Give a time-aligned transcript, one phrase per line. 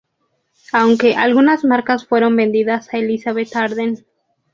[0.73, 4.03] Aunque, algunas marcas fueron vendidas a Elizabeth Arden.